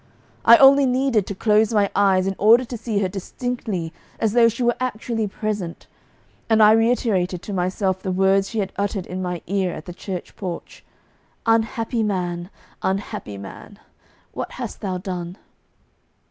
I 0.43 0.57
only 0.57 0.87
needed 0.87 1.27
to 1.27 1.35
close 1.35 1.71
my 1.75 1.91
eyes 1.95 2.25
in 2.25 2.35
order 2.39 2.65
to 2.65 2.75
see 2.75 2.97
her 3.01 3.07
distinctly 3.07 3.93
as 4.19 4.33
though 4.33 4.49
she 4.49 4.63
were 4.63 4.75
actually 4.79 5.27
present; 5.27 5.85
and 6.49 6.63
I 6.63 6.71
reiterated 6.71 7.43
to 7.43 7.53
myself 7.53 8.01
the 8.01 8.11
words 8.11 8.49
she 8.49 8.57
had 8.57 8.73
uttered 8.77 9.05
in 9.05 9.21
my 9.21 9.43
ear 9.45 9.71
at 9.75 9.85
the 9.85 9.93
church 9.93 10.35
porch: 10.35 10.83
'Unhappy 11.45 12.01
man! 12.01 12.49
Unhappy 12.81 13.37
man! 13.37 13.77
What 14.33 14.53
hast 14.53 14.81
thou 14.81 14.97
done? 14.97 15.37